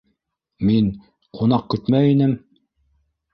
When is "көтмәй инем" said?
1.75-2.35